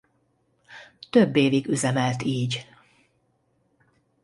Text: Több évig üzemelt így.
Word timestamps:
Több 1.09 1.35
évig 1.35 1.67
üzemelt 1.67 2.21
így. 2.23 2.65